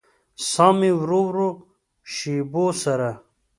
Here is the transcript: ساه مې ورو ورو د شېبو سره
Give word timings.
ساه 0.51 0.73
مې 0.79 0.91
ورو 1.01 1.19
ورو 1.27 1.49
د 1.55 1.59
شېبو 2.13 2.65
سره 2.83 3.09